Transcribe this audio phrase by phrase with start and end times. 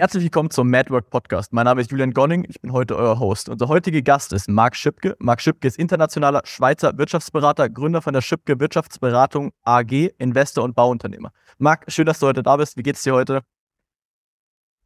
[0.00, 1.52] Herzlich willkommen zum Madwork Podcast.
[1.52, 3.50] Mein Name ist Julian Gonning, ich bin heute euer Host.
[3.50, 5.14] Unser heutiger Gast ist Marc Schipke.
[5.18, 11.32] Marc Schipke ist internationaler Schweizer Wirtschaftsberater, Gründer von der Schipke Wirtschaftsberatung AG, Investor und Bauunternehmer.
[11.58, 12.78] Marc, schön, dass du heute da bist.
[12.78, 13.42] Wie geht's dir heute?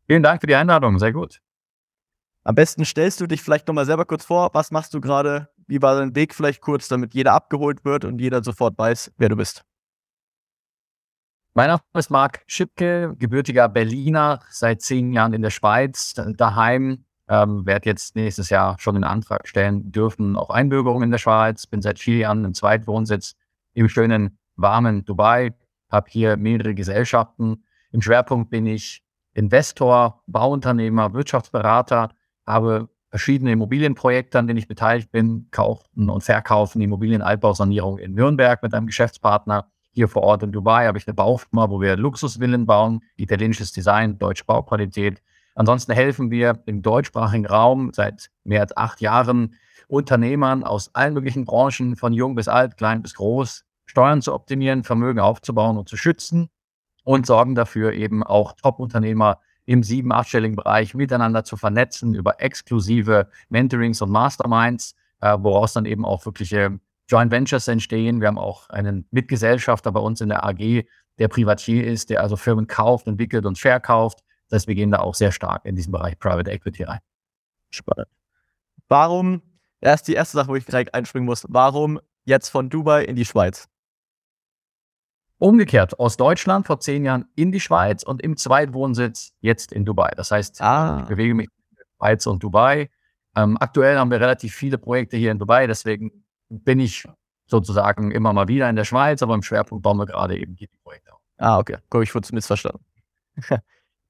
[0.08, 1.38] Vielen Dank für die Einladung, sehr gut.
[2.42, 4.50] Am besten stellst du dich vielleicht nochmal selber kurz vor.
[4.52, 5.48] Was machst du gerade?
[5.68, 9.28] Wie war dein Weg vielleicht kurz, damit jeder abgeholt wird und jeder sofort weiß, wer
[9.28, 9.64] du bist?
[11.56, 17.04] Mein Name ist Marc Schipke, gebürtiger Berliner, seit zehn Jahren in der Schweiz, daheim.
[17.28, 21.68] Ähm, werde jetzt nächstes Jahr schon den Antrag stellen dürfen auf Einbürgerung in der Schweiz.
[21.68, 23.36] Bin seit vier Jahren im Zweitwohnsitz
[23.72, 25.54] im schönen, warmen Dubai.
[25.92, 27.62] Habe hier mehrere Gesellschaften.
[27.92, 32.08] Im Schwerpunkt bin ich Investor, Bauunternehmer, Wirtschaftsberater,
[32.44, 38.74] habe verschiedene Immobilienprojekte, an denen ich beteiligt bin, kaufen und verkaufen Immobilienaltbausanierung in Nürnberg mit
[38.74, 43.00] einem Geschäftspartner hier vor Ort in Dubai habe ich eine Baufirma, wo wir Luxusvillen bauen,
[43.16, 45.22] italienisches Design, deutsche Bauqualität.
[45.54, 49.54] Ansonsten helfen wir im deutschsprachigen Raum seit mehr als acht Jahren
[49.86, 54.82] Unternehmern aus allen möglichen Branchen, von jung bis alt, klein bis groß, Steuern zu optimieren,
[54.82, 56.48] Vermögen aufzubauen und zu schützen
[57.04, 63.28] und sorgen dafür eben auch Top-Unternehmer im sieben-, achtstelligen Bereich miteinander zu vernetzen über exklusive
[63.48, 68.20] Mentorings und Masterminds, äh, woraus dann eben auch wirkliche Joint Ventures entstehen.
[68.20, 70.84] Wir haben auch einen Mitgesellschafter bei uns in der AG,
[71.18, 74.20] der Privatier ist, der also Firmen kauft, entwickelt und verkauft.
[74.48, 77.00] Das heißt, wir gehen da auch sehr stark in diesen Bereich Private Equity rein.
[77.70, 78.08] Spannend.
[78.88, 79.42] Warum,
[79.80, 83.16] das ist die erste Sache, wo ich direkt einspringen muss, warum jetzt von Dubai in
[83.16, 83.68] die Schweiz?
[85.38, 90.10] Umgekehrt, aus Deutschland vor zehn Jahren in die Schweiz und im Zweitwohnsitz jetzt in Dubai.
[90.16, 91.00] Das heißt, ah.
[91.02, 92.88] ich bewege mich in der Schweiz und Dubai.
[93.36, 96.23] Ähm, aktuell haben wir relativ viele Projekte hier in Dubai, deswegen
[96.62, 97.04] bin ich
[97.46, 100.68] sozusagen immer mal wieder in der Schweiz, aber im Schwerpunkt bauen wir gerade eben die
[100.82, 101.20] Projekte auf.
[101.38, 101.76] Ah, okay.
[101.90, 102.84] Guck, ich wurde missverstanden.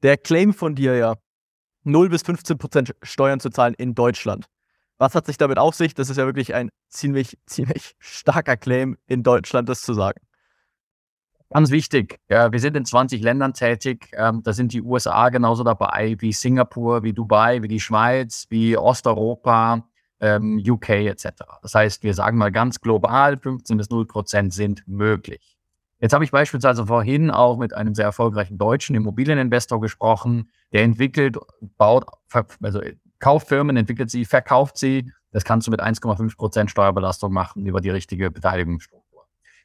[0.02, 1.14] Der Claim von dir ja,
[1.84, 4.46] 0 bis 15 Prozent Steuern zu zahlen in Deutschland.
[4.98, 5.94] Was hat sich damit auf sich?
[5.94, 10.20] Das ist ja wirklich ein ziemlich, ziemlich starker Claim in Deutschland, das zu sagen.
[11.50, 12.18] Ganz wichtig.
[12.28, 14.10] Ja, wir sind in 20 Ländern tätig.
[14.14, 18.76] Ähm, da sind die USA genauso dabei wie Singapur, wie Dubai, wie die Schweiz, wie
[18.76, 19.88] Osteuropa,
[20.20, 21.26] ähm, UK etc.
[21.62, 25.54] Das heißt, wir sagen mal ganz global, 15 bis 0 Prozent sind möglich.
[26.00, 31.38] Jetzt habe ich beispielsweise vorhin auch mit einem sehr erfolgreichen deutschen Immobilieninvestor gesprochen, der entwickelt,
[31.78, 32.04] baut,
[32.62, 32.80] also
[33.20, 35.10] kauft Firmen, entwickelt sie, verkauft sie.
[35.30, 39.04] Das kannst du mit 1,5 Prozent Steuerbelastung machen über die richtige Beteiligungsstruktur.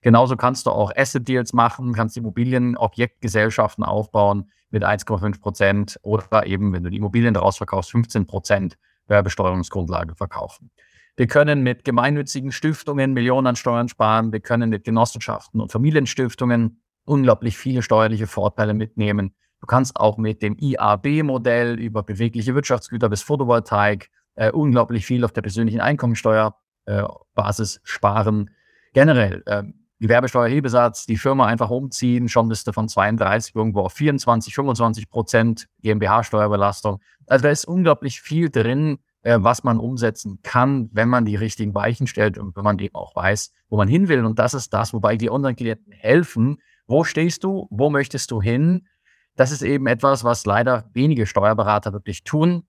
[0.01, 6.45] Genauso kannst du auch Asset Deals machen, kannst Immobilien, Objektgesellschaften aufbauen mit 1,5 Prozent oder
[6.45, 8.77] eben, wenn du die Immobilien daraus verkaufst, 15 Prozent
[9.09, 10.71] Werbesteuerungsgrundlage verkaufen.
[11.15, 14.31] Wir können mit gemeinnützigen Stiftungen Millionen an Steuern sparen.
[14.31, 19.35] Wir können mit Genossenschaften und Familienstiftungen unglaublich viele steuerliche Vorteile mitnehmen.
[19.59, 25.33] Du kannst auch mit dem IAB-Modell über bewegliche Wirtschaftsgüter bis Photovoltaik äh, unglaublich viel auf
[25.33, 28.51] der persönlichen Einkommensteuerbasis äh, sparen.
[28.93, 29.63] Generell, äh,
[29.99, 35.67] Gewerbesteuerhebesatz, die Firma einfach umziehen, schon bist du von 32 irgendwo auf 24, 25 Prozent
[35.81, 36.99] GmbH-Steuerbelastung.
[37.27, 41.75] Also da ist unglaublich viel drin, äh, was man umsetzen kann, wenn man die richtigen
[41.75, 44.23] Weichen stellt und wenn man eben auch weiß, wo man hin will.
[44.23, 46.61] Und das ist das, wobei die Online-Klienten helfen.
[46.87, 47.67] Wo stehst du?
[47.69, 48.87] Wo möchtest du hin?
[49.35, 52.63] Das ist eben etwas, was leider wenige Steuerberater wirklich tun.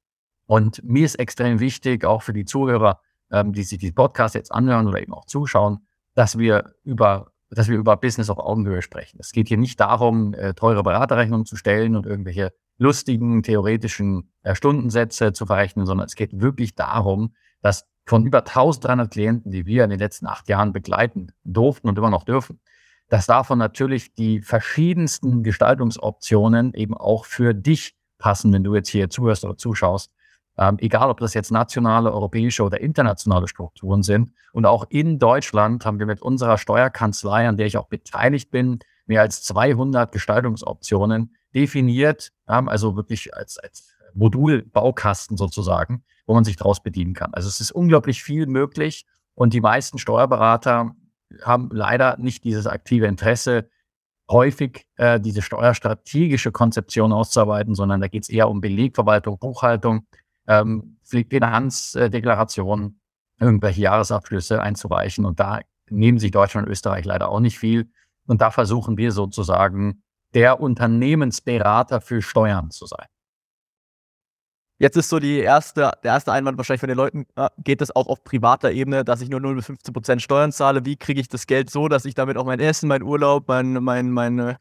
[0.47, 4.53] Und mir ist extrem wichtig, auch für die Zuhörer, ähm, die sich diesen Podcast jetzt
[4.53, 9.19] anhören oder eben auch zuschauen, dass wir über dass wir über Business auf Augenhöhe sprechen.
[9.21, 14.55] Es geht hier nicht darum, äh, teure Beraterrechnungen zu stellen und irgendwelche lustigen theoretischen äh,
[14.55, 19.85] Stundensätze zu verrechnen, sondern es geht wirklich darum, dass von über 1300 Klienten, die wir
[19.85, 22.61] in den letzten acht Jahren begleiten durften und immer noch dürfen,
[23.09, 29.11] dass davon natürlich die verschiedensten Gestaltungsoptionen eben auch für dich passen, wenn du jetzt hier
[29.11, 30.13] zuhörst oder zuschaust
[30.61, 34.31] ähm, egal, ob das jetzt nationale, europäische oder internationale Strukturen sind.
[34.53, 38.79] Und auch in Deutschland haben wir mit unserer Steuerkanzlei, an der ich auch beteiligt bin,
[39.07, 46.57] mehr als 200 Gestaltungsoptionen definiert, ähm, also wirklich als, als Modulbaukasten sozusagen, wo man sich
[46.57, 47.33] daraus bedienen kann.
[47.33, 50.95] Also es ist unglaublich viel möglich und die meisten Steuerberater
[51.43, 53.71] haben leider nicht dieses aktive Interesse,
[54.29, 60.07] häufig äh, diese steuerstrategische Konzeption auszuarbeiten, sondern da geht es eher um Belegverwaltung, Buchhaltung,
[60.47, 63.01] ähm, Finanzdeklarationen,
[63.39, 65.25] irgendwelche Jahresabschlüsse einzureichen.
[65.25, 67.91] Und da nehmen sich Deutschland und Österreich leider auch nicht viel.
[68.27, 70.03] Und da versuchen wir sozusagen
[70.35, 73.07] der Unternehmensberater für Steuern zu sein.
[74.79, 77.95] Jetzt ist so die erste, der erste Einwand wahrscheinlich von den Leuten, ah, geht es
[77.95, 80.87] auch auf privater Ebene, dass ich nur 0 bis 15 Prozent Steuern zahle?
[80.87, 83.75] Wie kriege ich das Geld so, dass ich damit auch mein Essen, mein Urlaub, mein,
[83.75, 84.57] mein, meine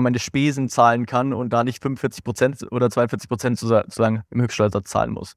[0.00, 4.90] meine Spesen zahlen kann und da nicht 45 Prozent oder 42 Prozent sozusagen im Höchststeuersatz
[4.90, 5.34] zahlen muss?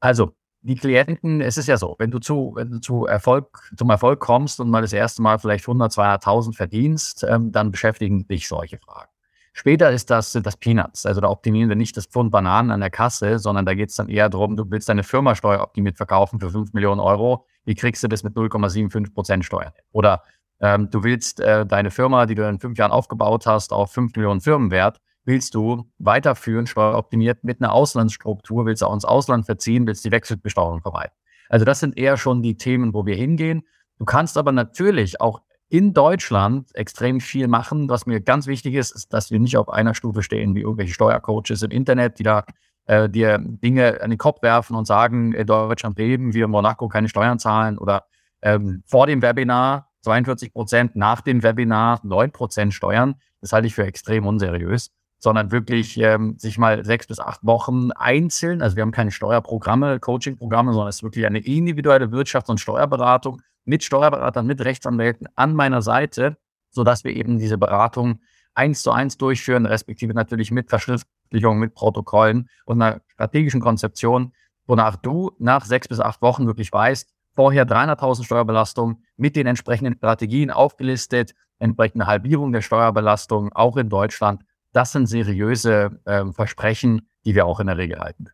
[0.00, 3.88] Also, die Klienten, es ist ja so, wenn du zu, wenn du zu Erfolg, zum
[3.90, 8.46] Erfolg kommst und mal das erste Mal vielleicht 100, 200.000 verdienst, ähm, dann beschäftigen dich
[8.46, 9.10] solche Fragen.
[9.52, 11.06] Später ist das, sind das Peanuts.
[11.06, 13.96] Also da optimieren wir nicht das Pfund Bananen an der Kasse, sondern da geht es
[13.96, 17.46] dann eher darum, du willst deine Firma steueroptimiert verkaufen für 5 Millionen Euro.
[17.64, 19.72] Wie kriegst du das mit 0,75 Prozent Steuern?
[19.92, 20.22] Oder
[20.60, 24.14] ähm, du willst äh, deine Firma, die du in fünf Jahren aufgebaut hast, auf 5
[24.16, 29.86] Millionen Firmenwert, willst du weiterführen, steueroptimiert mit einer Auslandsstruktur, willst du auch ins Ausland verziehen,
[29.86, 31.12] willst die Wechselbesteuerung vermeiden.
[31.48, 33.62] Also das sind eher schon die Themen, wo wir hingehen.
[33.98, 37.88] Du kannst aber natürlich auch in Deutschland extrem viel machen.
[37.88, 40.94] Was mir ganz wichtig ist, ist, dass wir nicht auf einer Stufe stehen wie irgendwelche
[40.94, 42.44] Steuercoaches im Internet, die da
[42.86, 46.88] äh, dir Dinge an den Kopf werfen und sagen, in Deutschland leben wir in Monaco
[46.88, 48.04] keine Steuern zahlen oder
[48.42, 53.16] ähm, vor dem Webinar 42 Prozent, nach dem Webinar 9 Prozent Steuern.
[53.40, 57.92] Das halte ich für extrem unseriös sondern wirklich ähm, sich mal sechs bis acht Wochen
[57.92, 62.58] einzeln, also wir haben keine Steuerprogramme, Coachingprogramme, sondern es ist wirklich eine individuelle Wirtschafts- und
[62.58, 66.38] Steuerberatung mit Steuerberatern, mit Rechtsanwälten an meiner Seite,
[66.70, 68.20] sodass wir eben diese Beratung
[68.54, 74.32] eins zu eins durchführen, respektive natürlich mit Verschriftlichung, mit Protokollen und einer strategischen Konzeption,
[74.66, 79.94] wonach du nach sechs bis acht Wochen wirklich weißt, vorher 300.000 Steuerbelastung mit den entsprechenden
[79.94, 84.42] Strategien aufgelistet, entsprechende Halbierung der Steuerbelastung auch in Deutschland.
[84.72, 88.28] Das sind seriöse äh, Versprechen, die wir auch in der Regel halten.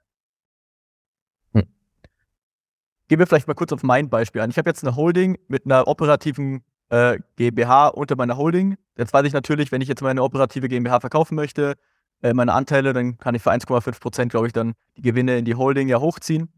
[3.08, 4.50] Gehen wir vielleicht mal kurz auf mein Beispiel an.
[4.50, 8.76] Ich habe jetzt eine Holding mit einer operativen äh, GmbH unter meiner Holding.
[8.98, 11.74] Jetzt weiß ich natürlich, wenn ich jetzt meine operative GmbH verkaufen möchte,
[12.22, 15.44] äh, meine Anteile, dann kann ich für 1,5 Prozent, glaube ich, dann die Gewinne in
[15.44, 16.52] die Holding ja hochziehen.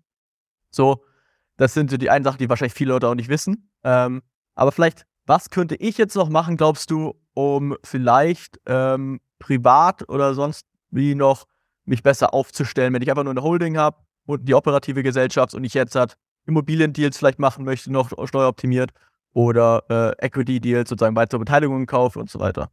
[0.71, 1.05] So,
[1.59, 3.71] das sind so die einen Sachen, die wahrscheinlich viele Leute auch nicht wissen.
[3.85, 4.23] Ähm,
[4.55, 10.35] aber vielleicht, was könnte ich jetzt noch machen, glaubst du, um vielleicht ähm, privat oder
[10.35, 11.47] sonst wie noch
[11.85, 15.65] mich besser aufzustellen, wenn ich einfach nur eine Holding habe und die operative Gesellschaft und
[15.65, 16.17] ich jetzt hat
[16.47, 18.91] Immobiliendeals vielleicht machen möchte, noch steueroptimiert
[19.33, 22.71] oder äh, Equity-Deals, sozusagen weitere Beteiligungen kaufe und so weiter.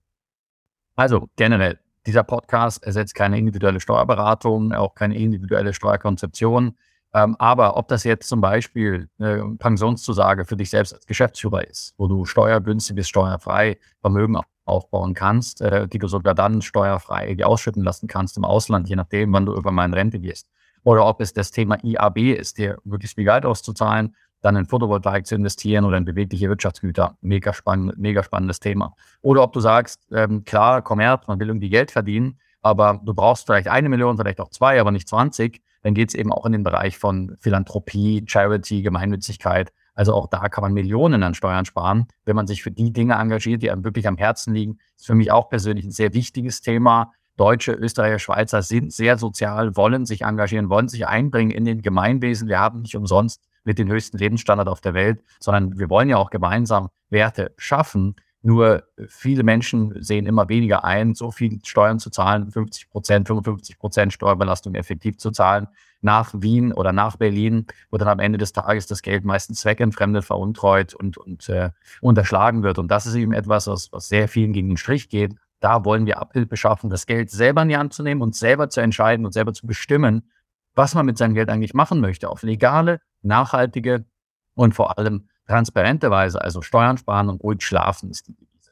[0.95, 6.77] Also generell, dieser Podcast ersetzt keine individuelle Steuerberatung, auch keine individuelle Steuerkonzeption.
[7.15, 11.93] Ähm, aber ob das jetzt zum Beispiel eine Pensionszusage für dich selbst als Geschäftsführer ist,
[11.97, 17.83] wo du steuergünstig bis steuerfrei Vermögen aufbauen kannst, äh, die du sogar dann steuerfrei ausschütten
[17.83, 20.49] lassen kannst im Ausland, je nachdem, wann du irgendwann in Rente gehst
[20.85, 25.25] oder ob es das Thema IAB ist, dir wirklich viel Geld auszuzahlen, dann in Photovoltaik
[25.25, 27.17] zu investieren oder in bewegliche Wirtschaftsgüter.
[27.21, 28.93] Mega, spannend, mega spannendes Thema.
[29.21, 33.47] Oder ob du sagst, ähm, klar, Kommerz, man will irgendwie Geld verdienen, aber du brauchst
[33.47, 35.61] vielleicht eine Million, vielleicht auch zwei, aber nicht 20.
[35.85, 39.71] Dann geht es eben auch in den Bereich von Philanthropie, Charity, Gemeinnützigkeit.
[39.93, 43.13] Also auch da kann man Millionen an Steuern sparen, wenn man sich für die Dinge
[43.13, 44.79] engagiert, die einem wirklich am Herzen liegen.
[44.95, 47.11] Das ist für mich auch persönlich ein sehr wichtiges Thema.
[47.37, 52.47] Deutsche, Österreicher, Schweizer sind sehr sozial, wollen sich engagieren, wollen sich einbringen in den Gemeinwesen.
[52.47, 56.17] Wir haben nicht umsonst mit den höchsten Lebensstandard auf der Welt, sondern wir wollen ja
[56.17, 58.15] auch gemeinsam Werte schaffen.
[58.45, 63.79] Nur viele Menschen sehen immer weniger ein, so viel Steuern zu zahlen, 50 Prozent, 55
[63.79, 65.67] Prozent Steuerbelastung effektiv zu zahlen,
[66.01, 70.23] nach Wien oder nach Berlin, wo dann am Ende des Tages das Geld meistens zweckentfremdet,
[70.23, 71.71] veruntreut und, und äh,
[72.01, 72.77] unterschlagen wird.
[72.77, 76.05] Und das ist eben etwas, was, was sehr vielen gegen den Strich geht da wollen
[76.05, 79.25] wir Abhilfe schaffen, das Geld selber in die Hand zu nehmen und selber zu entscheiden
[79.25, 80.29] und selber zu bestimmen,
[80.75, 82.29] was man mit seinem Geld eigentlich machen möchte.
[82.29, 84.05] Auf legale, nachhaltige
[84.53, 86.41] und vor allem transparente Weise.
[86.41, 88.71] Also Steuern sparen und ruhig schlafen ist die Devise.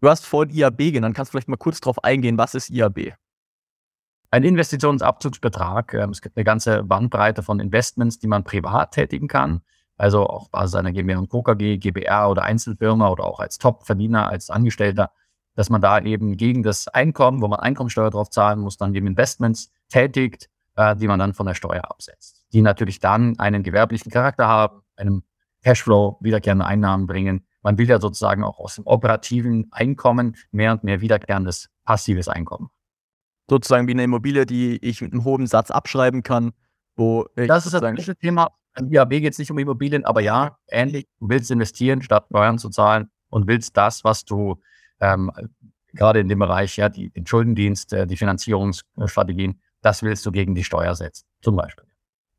[0.00, 1.16] Du hast vorhin IAB genannt.
[1.16, 3.14] Kannst du vielleicht mal kurz darauf eingehen, was ist IAB?
[4.30, 5.94] Ein Investitionsabzugsbetrag.
[5.94, 9.62] Ähm, es gibt eine ganze Bandbreite von Investments, die man privat tätigen kann
[9.96, 11.42] also auf Basis einer GmbH und Co.
[11.42, 15.12] KG, GbR oder Einzelfirma oder auch als Top-Verdiener, als Angestellter,
[15.54, 19.06] dass man da eben gegen das Einkommen, wo man Einkommensteuer drauf zahlen muss, dann eben
[19.06, 22.46] Investments tätigt, äh, die man dann von der Steuer absetzt.
[22.52, 25.22] Die natürlich dann einen gewerblichen Charakter haben, einem
[25.62, 27.46] Cashflow, wiederkehrende Einnahmen bringen.
[27.62, 32.68] Man will ja sozusagen auch aus dem operativen Einkommen mehr und mehr wiederkehrendes passives Einkommen.
[33.48, 36.52] Sozusagen wie eine Immobilie, die ich mit einem hohen Satz abschreiben kann,
[36.96, 38.50] wo ich Das ist das nächste Thema.
[38.74, 41.06] An IAB geht es nicht um Immobilien, aber ja, ähnlich.
[41.20, 44.60] Du willst investieren, statt Steuern zu zahlen und willst das, was du
[45.00, 45.30] ähm,
[45.92, 50.54] gerade in dem Bereich, ja, die, den Schuldendienst, äh, die Finanzierungsstrategien, das willst du gegen
[50.54, 51.84] die Steuer setzen, zum Beispiel.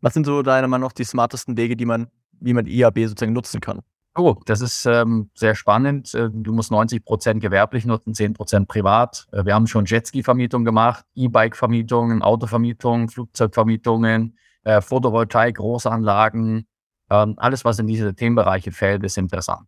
[0.02, 2.08] Was sind so deiner Meinung nach die smartesten Wege, die man,
[2.40, 3.82] wie man IAB sozusagen nutzen kann?
[4.18, 6.14] Oh, das ist ähm, sehr spannend.
[6.14, 9.28] Äh, du musst 90 Prozent gewerblich nutzen, 10 Prozent privat.
[9.32, 16.66] Äh, wir haben schon Jetski-Vermietung gemacht, E-Bike-Vermietungen, Autovermietungen, Flugzeugvermietungen, äh, Photovoltaik, Großanlagen,
[17.10, 19.68] ähm, alles, was in diese Themenbereiche fällt, ist interessant.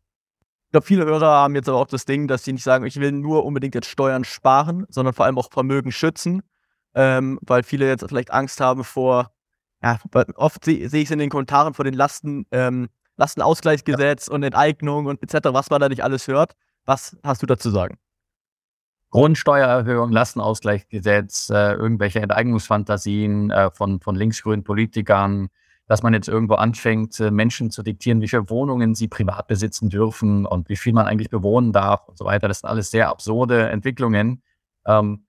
[0.67, 2.99] Ich glaube, viele Hörer haben jetzt aber auch das Ding, dass sie nicht sagen, ich
[2.99, 6.41] will nur unbedingt jetzt Steuern sparen, sondern vor allem auch Vermögen schützen,
[6.97, 9.31] ähm, weil viele jetzt vielleicht Angst haben vor,
[9.83, 9.99] ja,
[10.35, 14.33] oft sehe seh ich es in den Kommentaren vor den Lasten, ähm, Lastenausgleichsgesetz ja.
[14.33, 16.53] und Enteignung und etc., was man da nicht alles hört.
[16.85, 17.97] Was hast du dazu sagen?
[19.11, 25.49] Grundsteuererhöhung, Lastenausgleichsgesetz, äh, irgendwelche Enteignungsfantasien äh, von, von linksgrünen Politikern,
[25.85, 29.89] dass man jetzt irgendwo anfängt, äh, Menschen zu diktieren, wie viele Wohnungen sie privat besitzen
[29.89, 32.47] dürfen und wie viel man eigentlich bewohnen darf und so weiter.
[32.47, 34.41] Das sind alles sehr absurde Entwicklungen.
[34.85, 35.26] Ähm,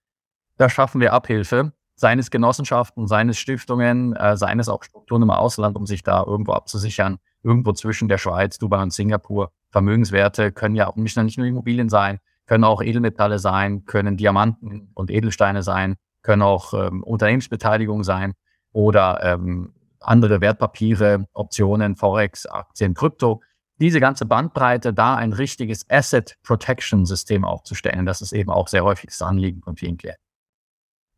[0.58, 5.22] da schaffen wir Abhilfe, seien es Genossenschaften, seien es Stiftungen, äh, seien es auch Strukturen
[5.22, 7.18] im Ausland, um sich da irgendwo abzusichern.
[7.44, 9.52] Irgendwo zwischen der Schweiz, Dubai und Singapur.
[9.70, 14.90] Vermögenswerte können ja auch nicht, nicht nur Immobilien sein, können auch Edelmetalle sein, können Diamanten
[14.94, 18.34] und Edelsteine sein, können auch ähm, Unternehmensbeteiligung sein
[18.72, 23.42] oder ähm, andere Wertpapiere, Optionen, Forex, Aktien, Krypto.
[23.80, 28.82] Diese ganze Bandbreite, da ein richtiges Asset Protection System aufzustellen, das ist eben auch sehr
[28.82, 30.27] häufig das Anliegen von vielen Klienten.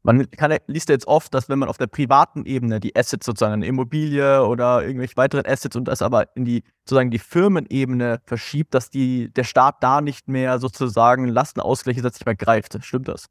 [0.03, 3.27] Man kann, liest ja jetzt oft, dass wenn man auf der privaten Ebene die Assets
[3.27, 8.21] sozusagen eine Immobilie oder irgendwelche weiteren Assets und das aber in die sozusagen die Firmenebene
[8.25, 12.79] verschiebt, dass die, der Staat da nicht mehr sozusagen Lastenausgleiche nicht mehr greift.
[12.83, 13.27] Stimmt das?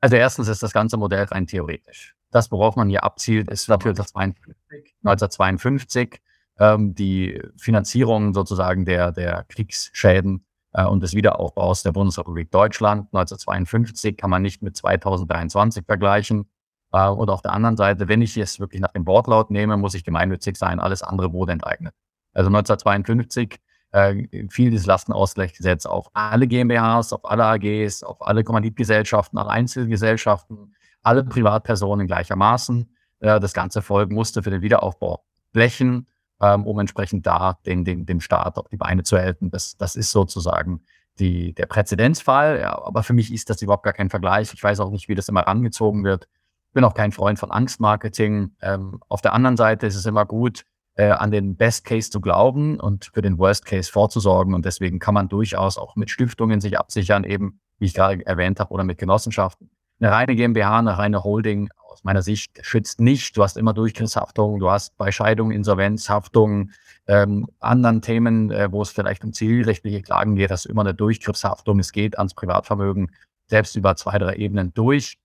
[0.00, 2.14] Also erstens ist das ganze Modell rein theoretisch.
[2.30, 6.20] Das, worauf man hier abzielt, ist dafür 1952, 1952
[6.58, 14.30] ähm, die Finanzierung sozusagen der, der Kriegsschäden und des Wiederaufbaus der Bundesrepublik Deutschland 1952 kann
[14.30, 16.48] man nicht mit 2023 vergleichen.
[16.92, 19.94] Äh, und auf der anderen Seite, wenn ich es wirklich nach dem Wortlaut nehme, muss
[19.94, 20.80] ich gemeinnützig sein.
[20.80, 21.94] Alles andere wurde enteignet.
[22.32, 23.60] Also 1952
[23.92, 30.74] äh, fiel dieses Lastenausgleichsgesetz auf alle GmbHs, auf alle AGs, auf alle Kommanditgesellschaften, alle Einzelgesellschaften,
[31.02, 32.94] alle Privatpersonen gleichermaßen.
[33.20, 36.06] Äh, das ganze Volk musste für den Wiederaufbau blechen
[36.40, 39.50] ähm, um entsprechend da den, den, den Staat auf die Beine zu helfen.
[39.50, 40.82] Das, das ist sozusagen
[41.18, 42.60] die, der Präzedenzfall.
[42.60, 44.52] Ja, aber für mich ist das überhaupt gar kein Vergleich.
[44.52, 46.28] Ich weiß auch nicht, wie das immer rangezogen wird.
[46.68, 48.52] Ich bin auch kein Freund von Angstmarketing.
[48.60, 50.64] Ähm, auf der anderen Seite ist es immer gut,
[50.94, 54.54] äh, an den Best Case zu glauben und für den Worst Case vorzusorgen.
[54.54, 58.60] Und deswegen kann man durchaus auch mit Stiftungen sich absichern, eben wie ich gerade erwähnt
[58.60, 59.70] habe, oder mit Genossenschaften.
[60.00, 63.36] Eine reine GmbH, eine reine Holding aus meiner Sicht schützt nicht.
[63.36, 66.70] Du hast immer Durchgriffshaftung, du hast bei Scheidung, Insolvenz, Haftung,
[67.08, 70.94] ähm, anderen Themen, äh, wo es vielleicht um zivilrechtliche Klagen geht, hast du immer eine
[70.94, 71.80] Durchgriffshaftung.
[71.80, 73.10] Es geht ans Privatvermögen
[73.48, 75.18] selbst über zwei, drei Ebenen durch.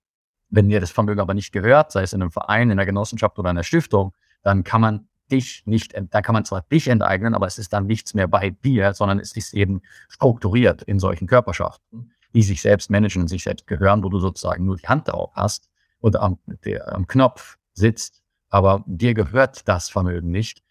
[0.49, 3.37] Wenn dir das Vermögen aber nicht gehört, sei es in einem Verein, in einer Genossenschaft
[3.37, 7.45] oder einer Stiftung, dann kann man dich nicht, da kann man zwar dich enteignen, aber
[7.45, 12.13] es ist dann nichts mehr bei dir, sondern es ist eben strukturiert in solchen Körperschaften,
[12.33, 15.31] die sich selbst managen und sich selbst gehören, wo du sozusagen nur die Hand darauf
[15.35, 15.69] hast
[16.03, 20.61] oder am, der, am Knopf sitzt, aber dir gehört das Vermögen nicht.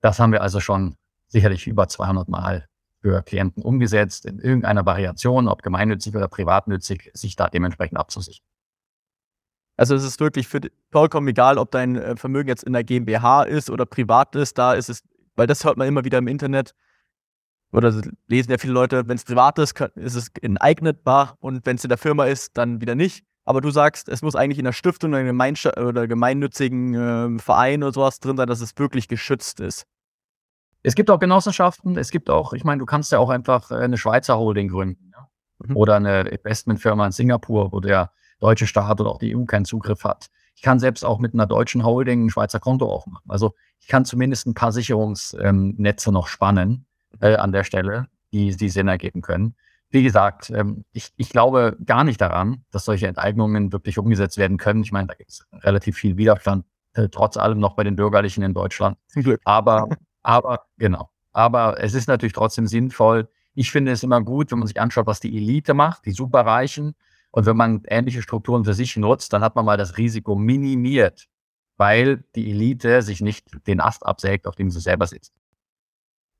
[0.00, 0.96] Das haben wir also schon
[1.26, 2.68] sicherlich über 200 Mal
[3.00, 8.46] für Klienten umgesetzt, in irgendeiner Variation, ob gemeinnützig oder privatnützig, sich da dementsprechend abzusichern.
[9.76, 10.60] Also es ist wirklich für
[10.92, 14.74] vollkommen egal, ob dein äh, Vermögen jetzt in der GmbH ist oder privat ist, da
[14.74, 15.02] ist es,
[15.34, 16.74] weil das hört man immer wieder im Internet,
[17.72, 17.92] oder
[18.28, 21.88] lesen ja viele Leute, wenn es privat ist, ist es enteignetbar und wenn es in
[21.88, 23.26] der Firma ist, dann wieder nicht.
[23.44, 27.92] Aber du sagst, es muss eigentlich in der Stiftung oder, oder gemeinnützigen äh, Verein oder
[27.92, 29.86] sowas drin sein, dass es wirklich geschützt ist.
[30.82, 33.76] Es gibt auch Genossenschaften, es gibt auch, ich meine, du kannst ja auch einfach äh,
[33.76, 35.28] eine Schweizer Holding gründen ja?
[35.66, 35.76] mhm.
[35.76, 40.04] oder eine Investmentfirma in Singapur, wo der deutsche Staat oder auch die EU keinen Zugriff
[40.04, 40.28] hat.
[40.56, 43.28] Ich kann selbst auch mit einer deutschen Holding ein Schweizer Konto aufmachen.
[43.28, 46.86] Also ich kann zumindest ein paar Sicherungsnetze ähm, noch spannen
[47.20, 49.54] äh, an der Stelle, die, die Sinn ergeben können
[49.94, 54.56] wie gesagt, ähm, ich, ich glaube gar nicht daran, dass solche Enteignungen wirklich umgesetzt werden
[54.56, 54.82] können.
[54.82, 58.42] Ich meine, da gibt es relativ viel Widerstand, äh, trotz allem noch bei den Bürgerlichen
[58.42, 58.98] in Deutschland.
[59.44, 59.88] Aber,
[60.24, 61.10] aber, genau.
[61.32, 63.28] Aber es ist natürlich trotzdem sinnvoll.
[63.54, 66.96] Ich finde es immer gut, wenn man sich anschaut, was die Elite macht, die Superreichen.
[67.30, 71.28] Und wenn man ähnliche Strukturen für sich nutzt, dann hat man mal das Risiko minimiert,
[71.76, 75.32] weil die Elite sich nicht den Ast absägt, auf dem sie selber sitzt.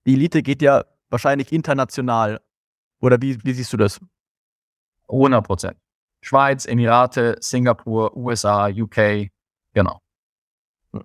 [0.06, 2.40] Die Elite geht ja wahrscheinlich international
[3.00, 4.00] oder wie, wie siehst du das?
[5.08, 5.76] 100 Prozent.
[6.22, 9.28] Schweiz, Emirate, Singapur, USA, UK,
[9.74, 10.00] genau.
[10.92, 11.04] Hm.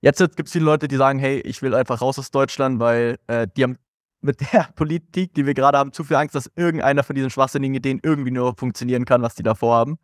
[0.00, 3.18] Jetzt gibt es viele Leute, die sagen, hey, ich will einfach raus aus Deutschland, weil
[3.26, 3.76] äh, die haben
[4.20, 7.74] mit der Politik, die wir gerade haben, zu viel Angst, dass irgendeiner von diesen schwachsinnigen
[7.74, 9.98] Ideen irgendwie nur funktionieren kann, was die da vorhaben.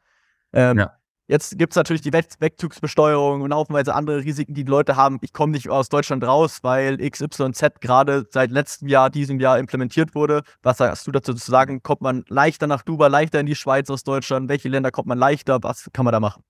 [0.53, 1.00] Ähm, ja.
[1.31, 5.19] Jetzt gibt es natürlich die Wegzugsbesteuerung und haufenweise andere Risiken, die die Leute haben.
[5.21, 10.17] Ich komme nicht aus Deutschland raus, weil XYZ gerade seit letztem Jahr, diesem Jahr implementiert
[10.17, 10.43] wurde.
[10.65, 11.85] Was sagst du dazu zu sagen?
[11.85, 14.49] Kommt man leichter nach Dubai, leichter in die Schweiz aus Deutschland?
[14.49, 15.61] Welche Länder kommt man leichter?
[15.63, 16.43] Was kann man da machen?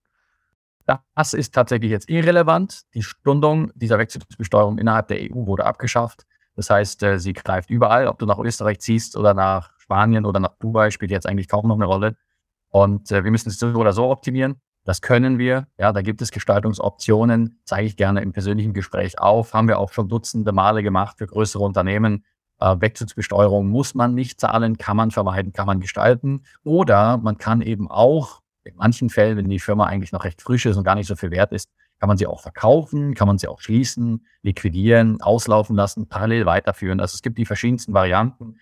[1.15, 2.81] Das ist tatsächlich jetzt irrelevant.
[2.95, 6.25] Die Stundung dieser Wegzugsbesteuerung innerhalb der EU wurde abgeschafft.
[6.57, 10.41] Das heißt, äh, sie greift überall, ob du nach Österreich ziehst oder nach Spanien oder
[10.41, 12.17] nach Dubai, spielt jetzt eigentlich kaum noch eine Rolle.
[12.71, 14.59] Und äh, wir müssen es so oder so optimieren.
[14.85, 15.67] Das können wir.
[15.79, 19.53] Ja, da gibt es Gestaltungsoptionen, zeige ich gerne im persönlichen Gespräch auf.
[19.53, 22.25] Haben wir auch schon dutzende Male gemacht für größere Unternehmen.
[22.61, 26.45] Äh, Wechselbesteuerung muss man nicht zahlen, kann man vermeiden, kann man gestalten.
[26.65, 30.67] Oder man kann eben auch in manchen Fällen, wenn die Firma eigentlich noch recht frisch
[30.67, 31.69] ist und gar nicht so viel wert ist,
[31.99, 37.01] kann man sie auch verkaufen, kann man sie auch schließen, liquidieren, auslaufen lassen, parallel weiterführen.
[37.01, 38.57] Also es gibt die verschiedensten Varianten.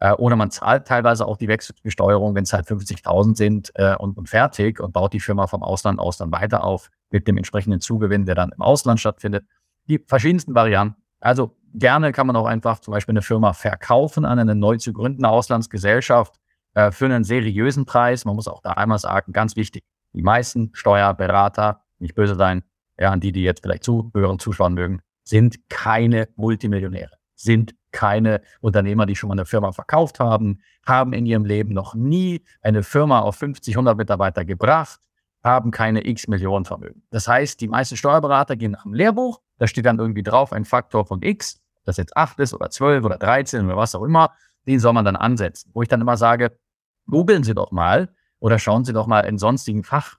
[0.00, 4.16] Äh, oder man zahlt teilweise auch die Wechselbesteuerung, wenn es halt 50.000 sind äh, und,
[4.16, 7.80] und fertig und baut die Firma vom Ausland aus dann weiter auf mit dem entsprechenden
[7.80, 9.44] Zugewinn, der dann im Ausland stattfindet.
[9.88, 11.00] Die verschiedensten Varianten.
[11.20, 14.92] Also gerne kann man auch einfach zum Beispiel eine Firma verkaufen an eine neu zu
[14.92, 16.40] gründende Auslandsgesellschaft
[16.74, 18.24] äh, für einen seriösen Preis.
[18.24, 22.62] Man muss auch da einmal sagen, ganz wichtig, die meisten Steuerberater, nicht böse sein,
[22.98, 29.06] ja, an die, die jetzt vielleicht zuhören, zuschauen mögen, sind keine Multimillionäre, sind keine Unternehmer,
[29.06, 33.20] die schon mal eine Firma verkauft haben, haben in ihrem Leben noch nie eine Firma
[33.20, 35.00] auf 50, 100 Mitarbeiter gebracht,
[35.42, 37.02] haben keine x Millionen Vermögen.
[37.10, 40.64] Das heißt, die meisten Steuerberater gehen nach dem Lehrbuch, da steht dann irgendwie drauf ein
[40.64, 44.32] Faktor von x, das jetzt 8 ist oder 12 oder 13 oder was auch immer,
[44.66, 45.70] den soll man dann ansetzen.
[45.72, 46.58] Wo ich dann immer sage,
[47.06, 50.16] googeln Sie doch mal oder schauen Sie doch mal in sonstigen Fach,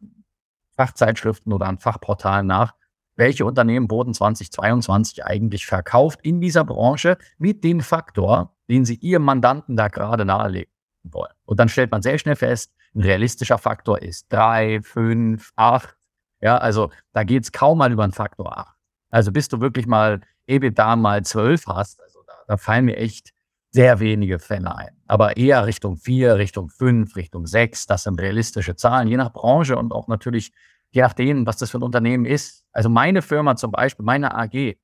[0.76, 2.74] Fachzeitschriften oder an Fachportalen nach,
[3.16, 9.24] welche Unternehmen wurden 2022 eigentlich verkauft in dieser Branche mit dem Faktor, den sie ihrem
[9.24, 10.72] Mandanten da gerade nahelegen
[11.04, 11.34] wollen.
[11.46, 15.96] Und dann stellt man sehr schnell fest, ein realistischer Faktor ist drei, fünf, acht.
[16.42, 18.76] Ja, also da geht es kaum mal über einen Faktor acht.
[19.10, 23.32] Also bis du wirklich mal EBITDA mal zwölf hast, also da, da fallen mir echt
[23.72, 24.98] sehr wenige Fälle ein.
[25.08, 27.88] Aber eher Richtung vier, Richtung fünf, Richtung sechs.
[27.88, 30.52] Das sind realistische Zahlen, je nach Branche und auch natürlich
[30.92, 32.66] je nachdem, was das für ein Unternehmen ist.
[32.72, 34.76] Also meine Firma zum Beispiel, meine AG,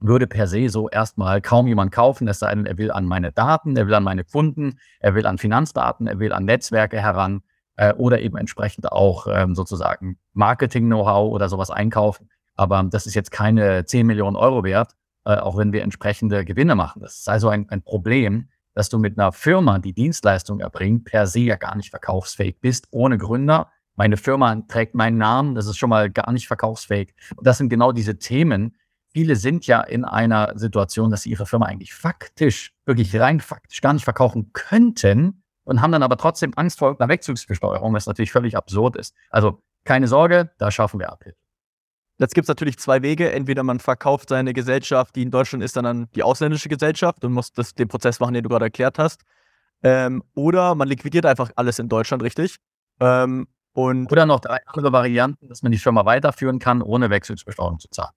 [0.00, 3.32] würde per se so erstmal kaum jemand kaufen, es sei denn, er will an meine
[3.32, 7.42] Daten, er will an meine Kunden, er will an Finanzdaten, er will an Netzwerke heran
[7.76, 12.28] äh, oder eben entsprechend auch ähm, sozusagen Marketing-Know-how oder sowas einkaufen.
[12.54, 16.74] Aber das ist jetzt keine 10 Millionen Euro wert, äh, auch wenn wir entsprechende Gewinne
[16.74, 17.00] machen.
[17.00, 21.26] Das ist also ein, ein Problem, dass du mit einer Firma, die Dienstleistung erbringt, per
[21.26, 25.78] se ja gar nicht verkaufsfähig bist, ohne Gründer meine Firma trägt meinen Namen, das ist
[25.78, 27.14] schon mal gar nicht verkaufsfähig.
[27.36, 28.76] Und das sind genau diese Themen.
[29.12, 33.80] Viele sind ja in einer Situation, dass sie ihre Firma eigentlich faktisch, wirklich rein faktisch
[33.80, 38.32] gar nicht verkaufen könnten und haben dann aber trotzdem Angst vor einer Wegzugsbesteuerung, was natürlich
[38.32, 39.14] völlig absurd ist.
[39.30, 41.38] Also keine Sorge, da schaffen wir Abhilfe.
[42.18, 43.32] Jetzt gibt es natürlich zwei Wege.
[43.32, 47.32] Entweder man verkauft seine Gesellschaft, die in Deutschland ist, dann an die ausländische Gesellschaft und
[47.32, 49.22] muss das, den Prozess machen, den du gerade erklärt hast.
[49.82, 52.56] Ähm, oder man liquidiert einfach alles in Deutschland, richtig?
[53.00, 57.80] Ähm, und Oder noch drei andere Varianten, dass man die Firma weiterführen kann, ohne Wechselbesteuerung
[57.80, 58.12] zu zahlen.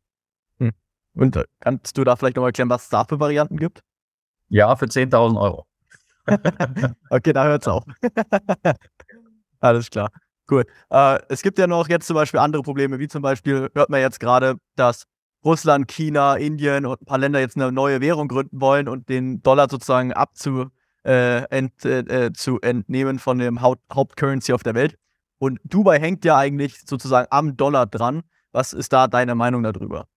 [0.59, 0.71] Hm.
[1.15, 3.81] Und äh, kannst du da vielleicht nochmal erklären, was es da für Varianten gibt?
[4.49, 5.65] Ja, für 10.000 Euro.
[7.09, 7.83] okay, da hört es auf.
[9.59, 10.09] Alles klar.
[10.49, 10.63] Cool.
[10.91, 13.99] Äh, es gibt ja noch jetzt zum Beispiel andere Probleme, wie zum Beispiel hört man
[13.99, 15.05] jetzt gerade, dass
[15.43, 19.41] Russland, China, Indien und ein paar Länder jetzt eine neue Währung gründen wollen und den
[19.41, 20.67] Dollar sozusagen abzu,
[21.03, 24.97] äh, ent, äh, zu entnehmen von dem Haupt Hauptcurrency auf der Welt.
[25.39, 28.23] Und Dubai hängt ja eigentlich sozusagen am Dollar dran.
[28.51, 30.07] Was ist da deine Meinung darüber?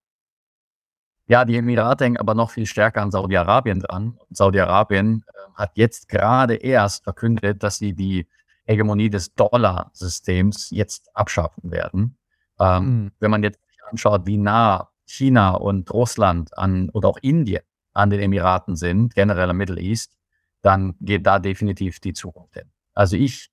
[1.27, 4.19] Ja, die Emirate hängen aber noch viel stärker an Saudi-Arabien dran.
[4.31, 8.27] Saudi-Arabien äh, hat jetzt gerade erst verkündet, dass sie die
[8.65, 12.17] Hegemonie des Dollarsystems jetzt abschaffen werden.
[12.59, 13.13] Ähm, mhm.
[13.21, 18.21] Wenn man jetzt anschaut, wie nah China und Russland an oder auch Indien an den
[18.21, 20.17] Emiraten sind, generell im Middle East,
[20.63, 22.71] dann geht da definitiv die Zukunft hin.
[22.95, 23.51] Also ich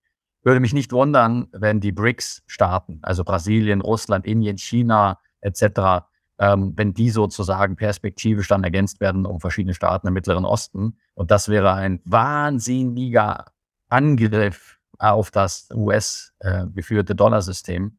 [0.47, 6.07] würde mich nicht wundern, wenn die BRICS starten, also Brasilien, Russland, Indien, China etc.,
[6.39, 10.97] ähm, wenn die sozusagen perspektivisch dann ergänzt werden um verschiedene Staaten im Mittleren Osten.
[11.15, 13.45] Und das wäre ein wahnsinniger
[13.89, 17.97] Angriff auf das US-geführte äh, Dollarsystem.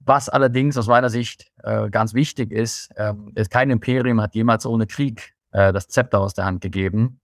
[0.00, 4.66] Was allerdings aus meiner Sicht äh, ganz wichtig ist, äh, ist, kein Imperium hat jemals
[4.66, 7.20] ohne Krieg äh, das Zepter aus der Hand gegeben.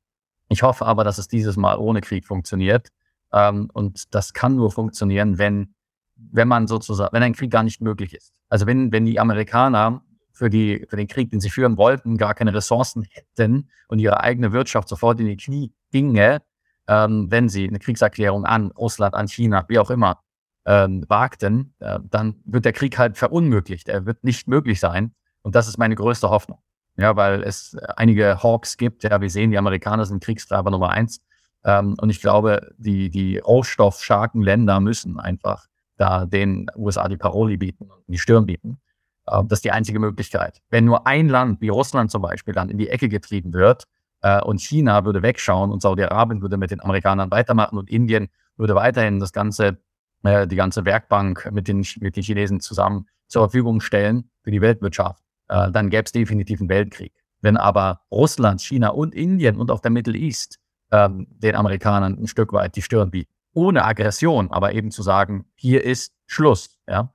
[0.48, 2.90] Ich hoffe aber, dass es dieses Mal ohne Krieg funktioniert.
[3.32, 5.74] Ähm, und das kann nur funktionieren, wenn,
[6.16, 8.32] wenn man sozusagen, wenn ein Krieg gar nicht möglich ist.
[8.48, 12.34] Also wenn, wenn die Amerikaner für, die, für den Krieg, den sie führen wollten, gar
[12.34, 16.42] keine Ressourcen hätten und ihre eigene Wirtschaft sofort in die Knie ginge,
[16.88, 20.20] ähm, wenn sie eine Kriegserklärung an Russland, an China, wie auch immer,
[20.66, 23.88] ähm, wagten, äh, dann wird der Krieg halt verunmöglicht.
[23.88, 25.14] Er wird nicht möglich sein.
[25.42, 26.58] Und das ist meine größte Hoffnung.
[26.96, 29.04] Ja, weil es einige Hawks gibt.
[29.04, 31.22] Ja, wir sehen, die Amerikaner sind Kriegstreiber Nummer eins.
[31.64, 37.56] Ähm, und ich glaube, die, die rohstoffstarken Länder müssen einfach da den USA die Paroli
[37.56, 38.80] bieten und die Stirn bieten.
[39.26, 40.60] Äh, das ist die einzige Möglichkeit.
[40.70, 43.84] Wenn nur ein Land, wie Russland zum Beispiel, dann in die Ecke getrieben wird
[44.22, 48.74] äh, und China würde wegschauen und Saudi-Arabien würde mit den Amerikanern weitermachen und Indien würde
[48.74, 49.78] weiterhin das ganze,
[50.22, 54.60] äh, die ganze Werkbank mit den, mit den Chinesen zusammen zur Verfügung stellen für die
[54.60, 57.12] Weltwirtschaft, äh, dann gäbe es definitiv einen Weltkrieg.
[57.40, 60.58] Wenn aber Russland, China und Indien und auch der Middle East
[60.92, 65.46] ähm, den Amerikanern ein Stück weit die Stirn bieten, ohne Aggression, aber eben zu sagen,
[65.54, 67.12] hier ist Schluss, ja,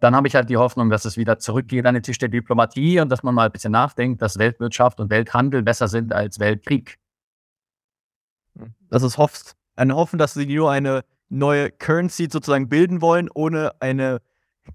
[0.00, 3.00] dann habe ich halt die Hoffnung, dass es wieder zurückgeht an den Tisch der Diplomatie
[3.00, 6.98] und dass man mal ein bisschen nachdenkt, dass Weltwirtschaft und Welthandel besser sind als Weltkrieg.
[8.90, 9.56] Das ist hoffst.
[9.76, 14.20] Ein Hoffen, dass sie nur eine neue Currency sozusagen bilden wollen, ohne eine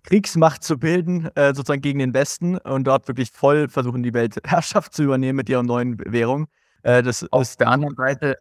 [0.03, 4.93] Kriegsmacht zu bilden, äh, sozusagen gegen den Westen und dort wirklich voll versuchen, die Weltherrschaft
[4.93, 6.47] zu übernehmen mit ihrer neuen Währung.
[6.83, 8.37] Äh, das auf ist der anderen Seite,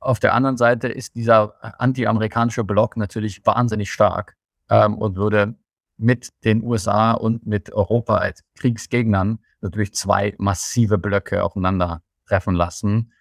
[0.00, 4.36] auf der anderen Seite ist dieser anti-amerikanische Block natürlich wahnsinnig stark
[4.68, 5.54] ähm, und würde
[5.96, 13.12] mit den USA und mit Europa als Kriegsgegnern natürlich zwei massive Blöcke aufeinandertreffen lassen.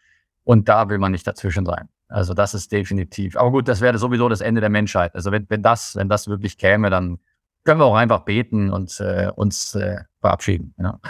[0.43, 1.87] Und da will man nicht dazwischen sein.
[2.09, 3.37] Also das ist definitiv.
[3.37, 5.15] Aber gut, das wäre sowieso das Ende der Menschheit.
[5.15, 7.19] Also wenn, wenn das, wenn das wirklich käme, dann
[7.63, 10.75] können wir auch einfach beten und äh, uns äh, verabschieden.
[10.77, 10.99] Ja.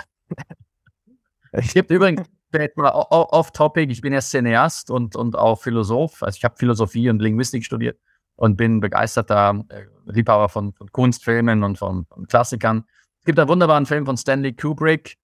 [1.56, 6.24] Es gibt übrigens off-topic, ich bin ja Cineast und, und auch Philosoph.
[6.24, 8.00] Also ich habe Philosophie und Linguistik studiert
[8.36, 12.86] und bin begeisterter äh, Liebhaber von, von, Kunstfilmen und von, von, Klassikern.
[13.20, 15.16] Es gibt einen wunderbaren Film von Stanley Kubrick,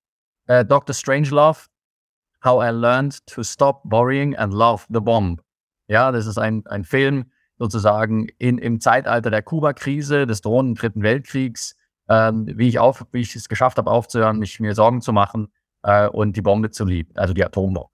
[0.47, 0.93] äh, Dr.
[0.93, 1.67] Strangelove,
[2.43, 5.41] How I Learned to Stop Worrying and Love the Bomb.
[5.87, 11.03] Ja, das ist ein, ein Film sozusagen in, im Zeitalter der Kuba-Krise, des drohenden Dritten
[11.03, 11.75] Weltkriegs,
[12.07, 15.51] ähm, wie, ich auf, wie ich es geschafft habe, aufzuhören, mich mir Sorgen zu machen
[15.83, 17.89] äh, und die Bombe zu lieben, also die Atombombe.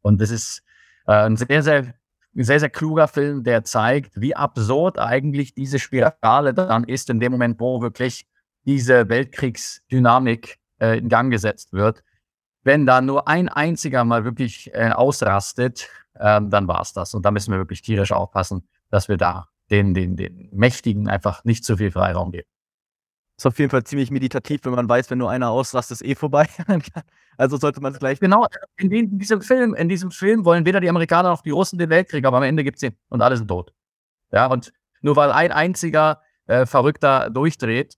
[0.00, 0.62] Und das ist
[1.06, 1.94] äh, ein sehr, sehr
[2.34, 7.32] sehr, sehr kluger Film, der zeigt, wie absurd eigentlich diese Spirale dann ist, in dem
[7.32, 8.26] Moment, wo wirklich
[8.64, 12.02] diese Weltkriegsdynamik äh, in Gang gesetzt wird.
[12.64, 17.14] Wenn da nur ein einziger mal wirklich äh, ausrastet, äh, dann war es das.
[17.14, 21.44] Und da müssen wir wirklich tierisch aufpassen, dass wir da den, den, den Mächtigen einfach
[21.44, 22.48] nicht zu viel Freiraum geben.
[23.42, 26.14] Ist auf jeden Fall ziemlich meditativ, wenn man weiß, wenn nur einer ausrastet, ist eh
[26.14, 26.46] vorbei.
[27.38, 28.20] Also sollte man es gleich.
[28.20, 31.76] Genau, in, in, diesem Film, in diesem Film wollen weder die Amerikaner noch die Russen
[31.76, 33.72] den Weltkrieg, aber am Ende gibt es ihn und alle sind tot.
[34.30, 37.96] Ja, und nur weil ein einziger äh, Verrückter durchdreht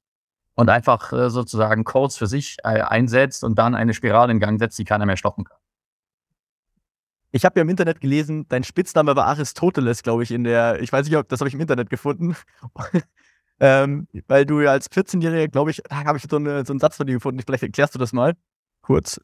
[0.55, 4.59] und einfach äh, sozusagen Codes für sich äh, einsetzt und dann eine Spirale in Gang
[4.59, 5.59] setzt, die keiner mehr stoppen kann.
[7.33, 10.91] Ich habe ja im Internet gelesen, dein Spitzname war Aristoteles, glaube ich, in der, ich
[10.91, 12.35] weiß nicht, ob das habe ich im Internet gefunden.
[13.61, 16.97] Ähm, weil du ja als 14-Jähriger, glaube ich, habe ich so, eine, so einen Satz
[16.97, 17.41] von dir gefunden.
[17.45, 18.35] Vielleicht erklärst du das mal
[18.83, 19.21] kurz.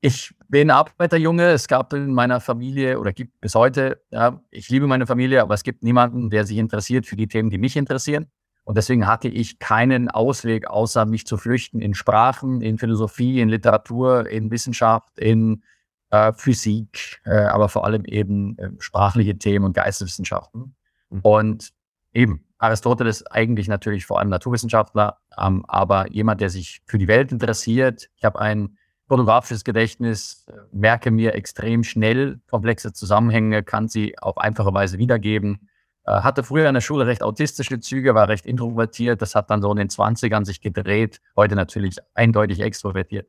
[0.00, 1.50] Ich bin Arbeiterjunge.
[1.50, 5.54] Es gab in meiner Familie oder gibt bis heute, ja, ich liebe meine Familie, aber
[5.54, 8.26] es gibt niemanden, der sich interessiert für die Themen, die mich interessieren.
[8.64, 13.48] Und deswegen hatte ich keinen Ausweg, außer mich zu flüchten in Sprachen, in Philosophie, in
[13.48, 15.62] Literatur, in Wissenschaft, in
[16.10, 20.76] äh, Physik, äh, aber vor allem eben äh, sprachliche Themen und Geisteswissenschaften.
[21.10, 21.20] Mhm.
[21.20, 21.72] Und
[22.12, 27.32] eben, Aristoteles eigentlich natürlich vor allem Naturwissenschaftler, ähm, aber jemand, der sich für die Welt
[27.32, 28.08] interessiert.
[28.16, 28.76] Ich habe ein
[29.08, 35.68] fotografisches Gedächtnis, merke mir extrem schnell komplexe Zusammenhänge, kann sie auf einfache Weise wiedergeben.
[36.04, 39.20] Äh, hatte früher in der Schule recht autistische Züge, war recht introvertiert.
[39.22, 41.20] Das hat dann so in den 20ern sich gedreht.
[41.36, 43.28] Heute natürlich eindeutig extrovertiert.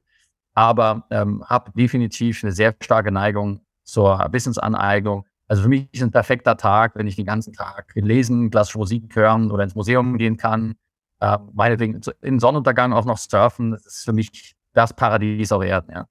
[0.54, 6.12] Aber ähm, habe definitiv eine sehr starke Neigung zur Wissensaneignung also für mich ist ein
[6.12, 10.38] perfekter Tag, wenn ich den ganzen Tag lesen, klassische Musik hören oder ins Museum gehen
[10.38, 10.76] kann.
[11.20, 13.72] Äh, meinetwegen in Sonnenuntergang auch noch surfen.
[13.72, 16.08] Das ist für mich das Paradies auf Erden, ja.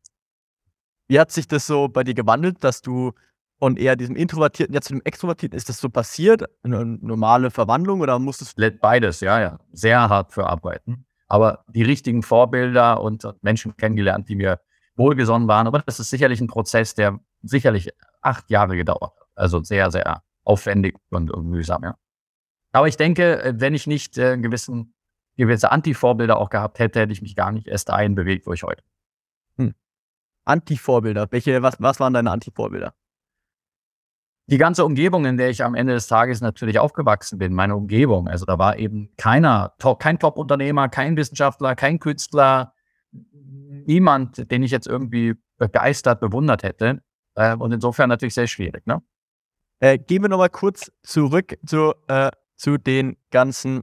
[1.09, 3.13] Wie hat sich das so bei dir gewandelt, dass du
[3.59, 6.45] von eher diesem Introvertierten jetzt zu dem Extrovertierten, ist das so passiert?
[6.63, 8.71] Eine normale Verwandlung oder musstest du?
[8.71, 9.59] Beides, ja, ja.
[9.73, 11.05] Sehr hart für arbeiten.
[11.29, 14.61] Aber die richtigen Vorbilder und Menschen kennengelernt, die mir
[14.97, 15.67] wohlgesonnen waren.
[15.67, 17.91] Aber das ist sicherlich ein Prozess, der sicherlich
[18.21, 19.22] acht Jahre gedauert hat.
[19.35, 21.97] Also sehr, sehr aufwendig und, und mühsam, ja.
[22.73, 24.95] Aber ich denke, äh, wenn ich nicht äh, gewissen,
[25.37, 28.63] gewisse Anti-Vorbilder auch gehabt hätte, hätte ich mich gar nicht erst dahin bewegt, wo ich
[28.63, 28.83] heute.
[29.59, 29.75] Hm.
[30.45, 31.29] Anti-Vorbilder.
[31.31, 32.95] Welche, was, was waren deine Anti-Vorbilder?
[34.47, 38.27] Die ganze Umgebung, in der ich am Ende des Tages natürlich aufgewachsen bin, meine Umgebung.
[38.27, 42.75] Also da war eben keiner, kein Top-Unternehmer, kein Wissenschaftler, kein Künstler,
[43.13, 47.03] niemand, den ich jetzt irgendwie begeistert, bewundert hätte.
[47.35, 48.87] Äh, und insofern natürlich sehr schwierig.
[48.87, 49.01] Ne?
[49.83, 53.83] Äh, gehen wir nochmal kurz zurück zu, äh, zu den ganzen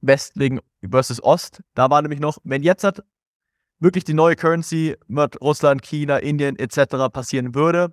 [0.00, 1.60] Westlichen versus Ost.
[1.74, 3.02] Da war nämlich noch, wenn jetzt hat
[3.80, 7.12] wirklich die neue Currency mit Russland, China, Indien etc.
[7.12, 7.92] passieren würde,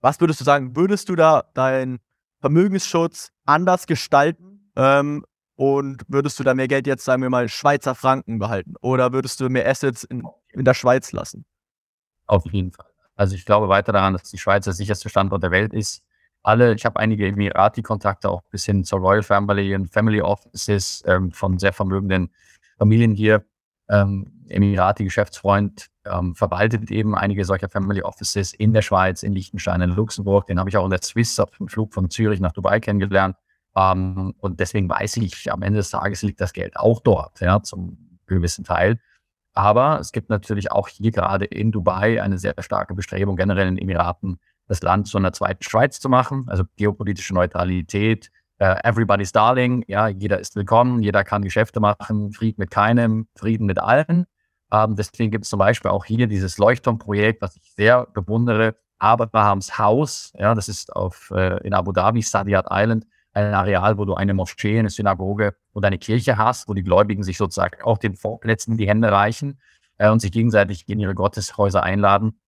[0.00, 0.74] was würdest du sagen?
[0.74, 2.00] Würdest du da deinen
[2.40, 4.72] Vermögensschutz anders gestalten?
[4.74, 5.24] Ähm,
[5.54, 8.74] Und würdest du da mehr Geld jetzt, sagen wir mal, Schweizer Franken behalten?
[8.80, 11.46] Oder würdest du mehr Assets in, in der Schweiz lassen?
[12.26, 12.90] Auf jeden Fall.
[13.14, 16.02] Also ich glaube weiter daran, dass die Schweiz der sicherste Standort der Welt ist.
[16.46, 21.32] Alle, ich habe einige Emirati-Kontakte auch bis hin zur Royal Family und Family Offices ähm,
[21.32, 22.30] von sehr vermögenden
[22.78, 23.44] Familien hier.
[23.88, 29.90] Ähm, Emirati-Geschäftsfreund ähm, verwaltet eben einige solcher Family Offices in der Schweiz, in Liechtenstein, in
[29.90, 30.46] Luxemburg.
[30.46, 33.36] Den habe ich auch in der Swiss auf dem Flug von Zürich nach Dubai kennengelernt.
[33.76, 37.60] Ähm, und deswegen weiß ich, am Ende des Tages liegt das Geld auch dort, ja,
[37.60, 39.00] zum gewissen Teil.
[39.52, 43.78] Aber es gibt natürlich auch hier gerade in Dubai eine sehr starke Bestrebung, generell in
[43.78, 49.84] Emiraten, das Land zu einer zweiten Schweiz zu machen, also geopolitische Neutralität, uh, everybody's darling,
[49.86, 54.26] ja, jeder ist willkommen, jeder kann Geschäfte machen, Frieden mit keinem, Frieden mit allen.
[54.72, 59.78] Ähm, deswegen gibt es zum Beispiel auch hier dieses Leuchtturmprojekt, was ich sehr bewundere, Abrahams
[59.78, 64.14] Haus, ja, das ist auf, äh, in Abu Dhabi, Sadyat Island, ein Areal, wo du
[64.14, 68.16] eine Moschee, eine Synagoge und eine Kirche hast, wo die Gläubigen sich sozusagen auch den
[68.16, 69.60] Vorplätzen die Hände reichen
[69.98, 72.40] äh, und sich gegenseitig in ihre Gotteshäuser einladen.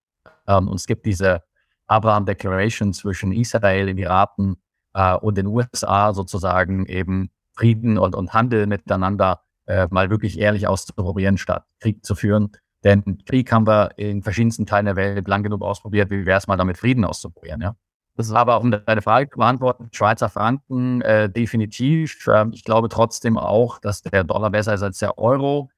[0.46, 1.42] Ähm, und es gibt diese
[1.88, 4.56] Abraham Declaration zwischen Israel, Emiraten
[4.94, 10.66] äh, und den USA sozusagen eben Frieden und, und Handel miteinander äh, mal wirklich ehrlich
[10.66, 12.52] auszuprobieren, statt Krieg zu führen.
[12.84, 16.10] Denn Krieg haben wir in verschiedensten Teilen der Welt lang genug ausprobiert.
[16.10, 17.74] Wie wäre es mal damit, Frieden auszuprobieren, ja?
[18.18, 22.26] Das ist aber, um deine Frage zu beantworten, Schweizer Franken äh, definitiv.
[22.26, 25.70] Ähm, ich glaube trotzdem auch, dass der Dollar besser ist als der Euro.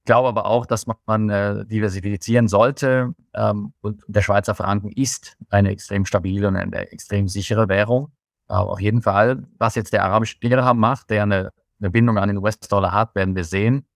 [0.00, 3.14] Ich glaube aber auch, dass man äh, diversifizieren sollte.
[3.34, 8.10] Ähm, und der Schweizer Franken ist eine extrem stabile und eine extrem sichere Währung.
[8.46, 12.28] Aber auf jeden Fall, was jetzt der arabische Dirham macht, der eine, eine Bindung an
[12.28, 13.86] den US-Dollar hat, werden wir sehen.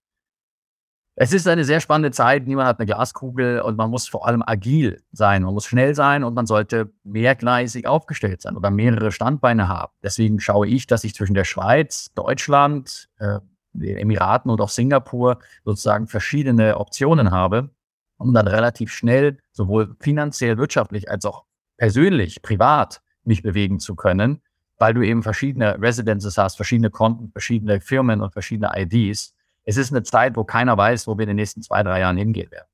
[1.15, 2.47] Es ist eine sehr spannende Zeit.
[2.47, 5.43] Niemand hat eine Glaskugel und man muss vor allem agil sein.
[5.43, 9.93] Man muss schnell sein und man sollte mehrgleisig aufgestellt sein oder mehrere Standbeine haben.
[10.03, 13.41] Deswegen schaue ich, dass ich zwischen der Schweiz, Deutschland, äh,
[13.73, 17.71] den Emiraten und auch Singapur sozusagen verschiedene Optionen habe,
[18.19, 21.45] um dann relativ schnell sowohl finanziell, wirtschaftlich als auch
[21.77, 24.43] persönlich, privat mich bewegen zu können,
[24.79, 29.93] weil du eben verschiedene Residences hast, verschiedene Konten, verschiedene Firmen und verschiedene IDs es ist
[29.93, 32.67] eine Zeit, wo keiner weiß, wo wir in den nächsten zwei, drei Jahren hingehen werden.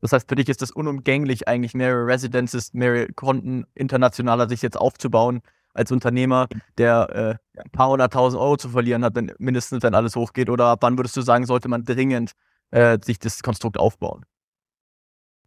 [0.00, 4.76] Das heißt, für dich ist es unumgänglich, eigentlich mehrere Residences, mehrere Konten internationaler sich jetzt
[4.76, 5.42] aufzubauen
[5.78, 10.16] als Unternehmer, der äh, ein paar hunderttausend Euro zu verlieren hat, wenn, mindestens wenn alles
[10.16, 10.50] hochgeht?
[10.50, 12.32] Oder ab wann würdest du sagen, sollte man dringend
[12.70, 14.26] äh, sich das Konstrukt aufbauen?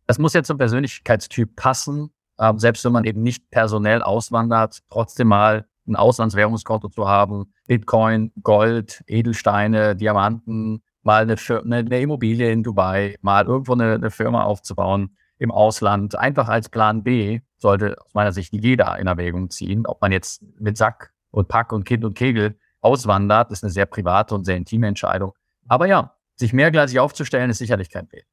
[0.08, 2.12] Das muss ja zum Persönlichkeitstyp passen.
[2.40, 8.32] Ähm, selbst wenn man eben nicht personell auswandert, trotzdem mal ein Auslandswährungskonto zu haben, Bitcoin,
[8.42, 14.44] Gold, Edelsteine, Diamanten, mal eine, eine, eine Immobilie in Dubai, mal irgendwo eine, eine, Firma
[14.44, 19.86] aufzubauen im Ausland, einfach als Plan B sollte aus meiner Sicht jeder in Erwägung ziehen.
[19.86, 23.86] Ob man jetzt mit Sack und Pack und Kind und Kegel auswandert, ist eine sehr
[23.86, 25.34] private und sehr intime Entscheidung.
[25.68, 28.26] Aber ja, sich mehrgleisig aufzustellen, ist sicherlich kein Weg.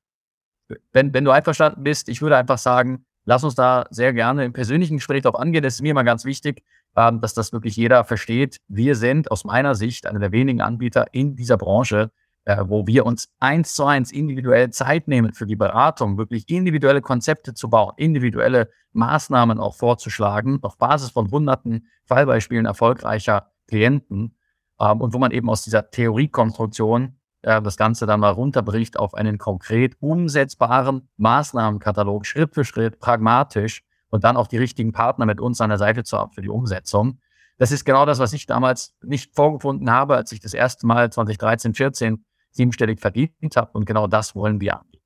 [0.93, 4.53] Wenn, wenn du einverstanden bist, ich würde einfach sagen, lass uns da sehr gerne im
[4.53, 5.63] persönlichen Gespräch drauf angehen.
[5.63, 6.63] Das ist mir immer ganz wichtig,
[6.97, 8.59] ähm, dass das wirklich jeder versteht.
[8.69, 12.11] Wir sind aus meiner Sicht einer der wenigen Anbieter in dieser Branche,
[12.49, 17.03] äh, wo wir uns eins zu eins individuell Zeit nehmen für die Beratung, wirklich individuelle
[17.03, 24.39] Konzepte zu bauen, individuelle Maßnahmen auch vorzuschlagen, auf Basis von hunderten Fallbeispielen erfolgreicher Klienten
[24.81, 29.13] ähm, und wo man eben aus dieser Theoriekonstruktion äh, das Ganze dann mal runterbricht auf
[29.13, 35.39] einen konkret umsetzbaren Maßnahmenkatalog, Schritt für Schritt, pragmatisch, und dann auch die richtigen Partner mit
[35.39, 37.21] uns an der Seite zu haben für die Umsetzung.
[37.59, 41.13] Das ist genau das, was ich damals nicht vorgefunden habe, als ich das erste Mal
[41.13, 43.71] 2013, 14 siebenstellig verdient habe.
[43.73, 44.99] Und genau das wollen wir anbieten.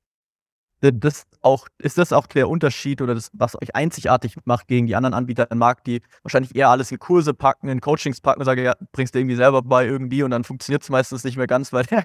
[0.81, 4.97] Das auch, ist das auch der Unterschied oder das, was euch einzigartig macht gegen die
[4.97, 8.45] anderen Anbieter im Markt, die wahrscheinlich eher alles in Kurse packen, in Coachings packen und
[8.45, 11.47] sagen, ja, bringst du irgendwie selber bei irgendwie und dann funktioniert es meistens nicht mehr
[11.47, 12.03] ganz, weil der,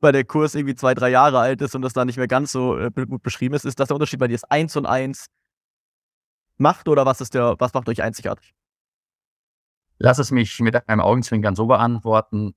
[0.00, 2.50] weil der Kurs irgendwie zwei, drei Jahre alt ist und das da nicht mehr ganz
[2.50, 3.66] so äh, gut beschrieben ist.
[3.66, 4.36] Ist das der Unterschied bei dir?
[4.36, 5.26] Ist eins und eins
[6.56, 8.54] macht oder was ist der, was macht euch einzigartig?
[9.98, 12.54] Lass es mich mit einem Augenzwinkern so beantworten.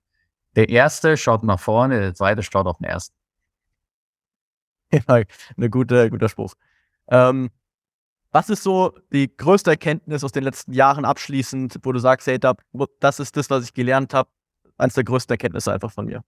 [0.57, 3.15] Der erste schaut nach vorne, der zweite schaut auf den ersten.
[4.91, 5.01] Ja,
[5.57, 6.55] eine gute, guter Spruch.
[7.09, 7.51] Ähm,
[8.31, 12.39] was ist so die größte Erkenntnis aus den letzten Jahren abschließend, wo du sagst, hey,
[12.39, 14.31] das ist das, was ich gelernt habe,
[14.77, 16.23] eines der größten Erkenntnisse einfach von mir?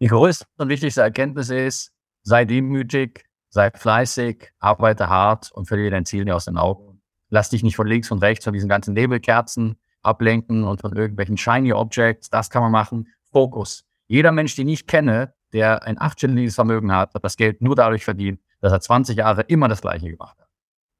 [0.00, 6.04] Die größte und wichtigste Erkenntnis ist, sei demütig, sei fleißig, arbeite hart und verliere dein
[6.04, 7.00] Ziel nicht aus den Augen.
[7.30, 11.36] Lass dich nicht von links und rechts von diesen ganzen Nebelkerzen ablenken und von irgendwelchen
[11.36, 12.30] shiny Objects.
[12.30, 13.08] Das kann man machen.
[13.30, 13.84] Fokus.
[14.06, 18.04] Jeder Mensch, den ich kenne, der ein achtstelliges Vermögen hat, hat das Geld nur dadurch
[18.04, 20.48] verdient, dass er 20 Jahre immer das Gleiche gemacht hat.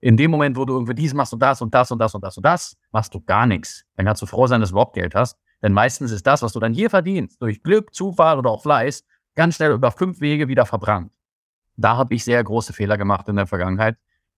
[0.00, 2.24] In dem Moment, wo du irgendwie dies machst und das und das und das und
[2.24, 3.84] das und das, machst du gar nichts.
[3.96, 5.38] Dann kannst du froh sein, dass du überhaupt Geld hast.
[5.62, 9.04] Denn meistens ist das, was du dann hier verdienst, durch Glück, Zufall oder auch Fleiß,
[9.36, 11.12] ganz schnell über fünf Wege wieder verbrannt.
[11.76, 13.96] Da habe ich sehr große Fehler gemacht in der Vergangenheit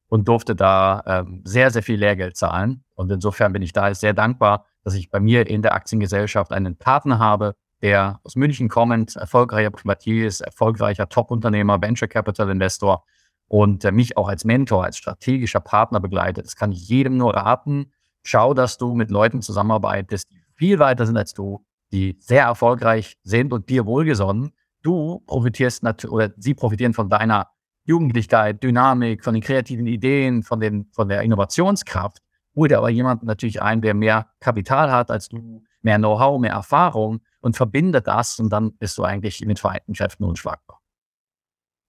[0.08, 2.84] und durfte da ähm, sehr, sehr viel Lehrgeld zahlen.
[2.94, 6.76] Und insofern bin ich da sehr dankbar, dass ich bei mir in der Aktiengesellschaft einen
[6.76, 13.04] Partner habe, der aus München kommend, erfolgreicher Privatier ist, erfolgreicher Top-Unternehmer, Venture Capital Investor
[13.48, 16.46] und äh, mich auch als Mentor, als strategischer Partner begleitet.
[16.46, 17.92] Das kann ich jedem nur raten.
[18.22, 23.16] Schau, dass du mit Leuten zusammenarbeitest, die viel weiter sind als du, die sehr erfolgreich
[23.22, 24.52] sind und dir wohlgesonnen.
[24.82, 27.48] Du profitierst natürlich, oder sie profitieren von deiner
[27.84, 32.18] Jugendlichkeit, Dynamik, von den kreativen Ideen, von, den, von der Innovationskraft.
[32.56, 36.52] Hol dir aber jemanden natürlich ein, der mehr Kapital hat als du, mehr Know-how, mehr
[36.52, 40.80] Erfahrung und verbinde das und dann bist du eigentlich den Vereinten Kräften unschlagbar.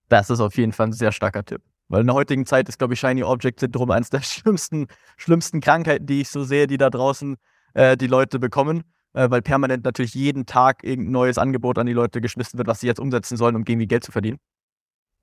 [0.10, 1.62] Das ist auf jeden Fall ein sehr starker Tipp.
[1.88, 5.62] Weil in der heutigen Zeit ist, glaube ich, Shiny Object Syndrom eines der schlimmsten, schlimmsten
[5.62, 7.38] Krankheiten, die ich so sehe, die da draußen
[7.74, 8.84] äh, die Leute bekommen.
[9.14, 12.82] Äh, weil permanent natürlich jeden Tag irgendein neues Angebot an die Leute geschmissen wird, was
[12.82, 14.40] sie jetzt umsetzen sollen, um irgendwie Geld zu verdienen.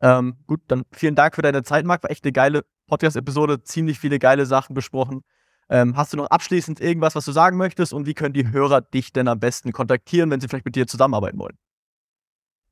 [0.03, 2.03] Ähm, gut, dann vielen Dank für deine Zeit, Marc.
[2.03, 5.23] War echt eine geile Podcast-Episode, ziemlich viele geile Sachen besprochen.
[5.71, 8.81] Ähm, hast du noch abschließend irgendwas, was du sagen möchtest und wie können die Hörer
[8.81, 11.57] dich denn am besten kontaktieren, wenn sie vielleicht mit dir zusammenarbeiten wollen?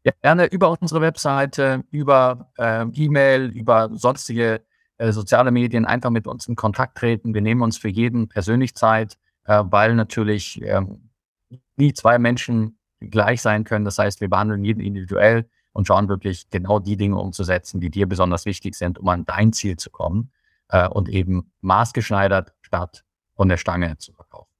[0.04, 4.62] Ja, gerne über unsere Webseite, über äh, E-Mail, über sonstige
[4.98, 7.32] äh, soziale Medien einfach mit uns in Kontakt treten.
[7.32, 11.10] Wir nehmen uns für jeden persönlich Zeit, äh, weil natürlich ähm,
[11.76, 13.84] nie zwei Menschen gleich sein können.
[13.84, 18.08] Das heißt, wir behandeln jeden individuell und schauen wirklich genau die Dinge umzusetzen, die dir
[18.08, 20.30] besonders wichtig sind, um an dein Ziel zu kommen
[20.68, 23.04] äh, und eben maßgeschneidert statt
[23.34, 24.50] von der Stange zu verkaufen.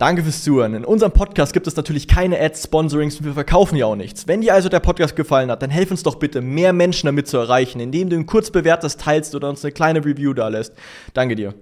[0.00, 0.72] Danke fürs Zuhören.
[0.72, 4.26] In unserem Podcast gibt es natürlich keine Ads, Sponsorings und wir verkaufen ja auch nichts.
[4.26, 7.28] Wenn dir also der Podcast gefallen hat, dann helf uns doch bitte, mehr Menschen damit
[7.28, 10.72] zu erreichen, indem du ihn kurz bewertest, teilst oder uns eine kleine Review da lässt.
[11.12, 11.52] Danke dir.